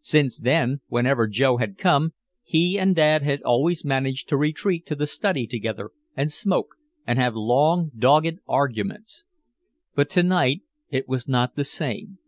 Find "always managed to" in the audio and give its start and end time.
3.44-4.36